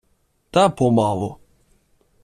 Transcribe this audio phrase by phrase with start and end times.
[0.51, 1.37] -Та помалу.